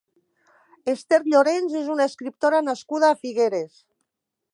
Esther 0.93 1.19
Llorenç 1.33 1.75
és 1.81 1.91
una 1.97 2.07
escriptora 2.11 2.63
nascuda 2.71 3.11
a 3.13 3.19
Figueres. 3.27 3.77